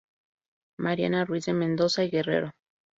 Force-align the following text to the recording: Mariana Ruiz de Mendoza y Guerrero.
Mariana 0.79 1.25
Ruiz 1.25 1.45
de 1.45 1.53
Mendoza 1.53 2.03
y 2.03 2.09
Guerrero. 2.09 2.55